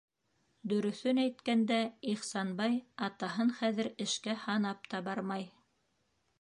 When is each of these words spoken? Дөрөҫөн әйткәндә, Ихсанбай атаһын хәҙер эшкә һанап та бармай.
Дөрөҫөн 0.71 1.19
әйткәндә, 1.23 1.77
Ихсанбай 2.13 2.79
атаһын 3.09 3.55
хәҙер 3.61 3.93
эшкә 4.07 4.37
һанап 4.47 4.93
та 4.95 5.07
бармай. 5.11 5.49